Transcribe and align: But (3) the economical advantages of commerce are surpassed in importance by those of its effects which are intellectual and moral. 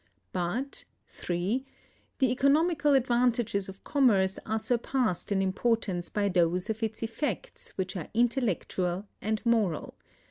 But 0.33 0.83
(3) 1.09 1.63
the 2.17 2.31
economical 2.31 2.95
advantages 2.95 3.69
of 3.69 3.83
commerce 3.83 4.39
are 4.47 4.57
surpassed 4.57 5.31
in 5.31 5.43
importance 5.43 6.09
by 6.09 6.27
those 6.27 6.71
of 6.71 6.81
its 6.81 7.03
effects 7.03 7.69
which 7.77 7.95
are 7.95 8.09
intellectual 8.15 9.05
and 9.21 9.45
moral. 9.45 9.93